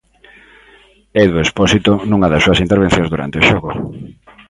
Edu 1.23 1.35
Expósito, 1.41 1.91
nunha 2.09 2.31
das 2.31 2.43
súas 2.45 2.61
intervencións 2.65 3.11
durante 3.13 3.39
o 3.41 3.45
xogo. 3.49 3.71